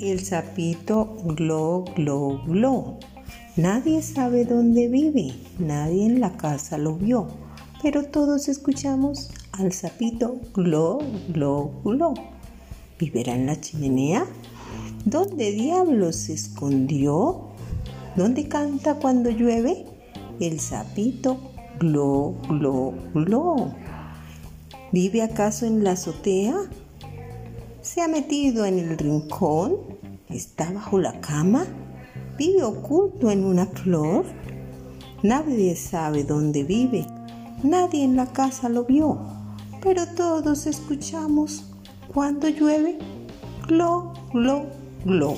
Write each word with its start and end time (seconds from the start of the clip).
el 0.00 0.24
sapito 0.24 1.16
glo, 1.24 1.84
glo, 1.96 2.40
glo. 2.46 2.98
Nadie 3.56 4.00
sabe 4.00 4.44
dónde 4.44 4.88
vive, 4.88 5.34
nadie 5.58 6.06
en 6.06 6.20
la 6.20 6.36
casa 6.36 6.78
lo 6.78 6.94
vio, 6.94 7.28
pero 7.82 8.04
todos 8.04 8.48
escuchamos 8.48 9.30
al 9.52 9.72
sapito 9.72 10.40
glo, 10.54 10.98
glo, 11.28 11.70
glo. 11.84 12.14
¿Viverá 12.98 13.34
en 13.34 13.46
la 13.46 13.60
chimenea? 13.60 14.26
¿Dónde 15.04 15.52
diablos 15.52 16.16
se 16.16 16.34
escondió? 16.34 17.48
¿Dónde 18.16 18.48
canta 18.48 18.94
cuando 18.94 19.30
llueve? 19.30 19.84
El 20.38 20.60
sapito 20.60 21.38
glo, 21.78 22.36
glo, 22.48 22.94
glo. 23.14 23.74
¿Vive 24.92 25.22
acaso 25.22 25.66
en 25.66 25.84
la 25.84 25.92
azotea? 25.92 26.54
¿Se 27.82 28.02
ha 28.02 28.08
metido 28.08 28.66
en 28.66 28.78
el 28.78 28.98
rincón? 28.98 29.78
¿Está 30.28 30.70
bajo 30.70 30.98
la 30.98 31.18
cama? 31.22 31.64
¿Vive 32.36 32.62
oculto 32.62 33.30
en 33.30 33.42
una 33.42 33.64
flor? 33.64 34.26
Nadie 35.22 35.74
sabe 35.76 36.24
dónde 36.24 36.62
vive, 36.62 37.06
nadie 37.62 38.04
en 38.04 38.16
la 38.16 38.26
casa 38.26 38.68
lo 38.68 38.84
vio, 38.84 39.18
pero 39.82 40.06
todos 40.14 40.66
escuchamos 40.66 41.64
cuando 42.12 42.48
llueve, 42.48 42.98
glo, 43.66 44.12
glo, 44.32 44.66
glo. 45.06 45.36